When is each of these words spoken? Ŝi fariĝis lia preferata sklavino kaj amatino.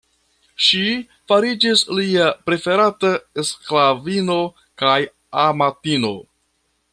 Ŝi 0.67 0.79
fariĝis 1.31 1.83
lia 1.99 2.31
preferata 2.47 3.11
sklavino 3.51 4.39
kaj 4.85 4.97
amatino. 5.47 6.13